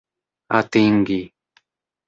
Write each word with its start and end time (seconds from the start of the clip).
atingi 0.59 1.19